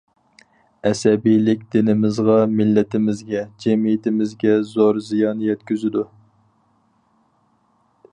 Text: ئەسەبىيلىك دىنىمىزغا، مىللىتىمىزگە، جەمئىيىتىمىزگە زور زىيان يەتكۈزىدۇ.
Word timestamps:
ئەسەبىيلىك 0.89 1.59
دىنىمىزغا، 1.75 2.37
مىللىتىمىزگە، 2.53 3.43
جەمئىيىتىمىزگە 3.65 4.55
زور 4.71 5.01
زىيان 5.09 5.45
يەتكۈزىدۇ. 5.49 6.07